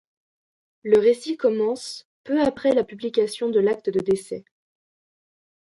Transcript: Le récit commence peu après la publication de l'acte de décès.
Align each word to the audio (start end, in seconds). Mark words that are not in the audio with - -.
Le 0.81 0.97
récit 0.99 1.37
commence 1.37 2.07
peu 2.23 2.41
après 2.41 2.73
la 2.73 2.83
publication 2.83 3.49
de 3.49 3.59
l'acte 3.59 3.91
de 3.91 3.99
décès. 3.99 4.45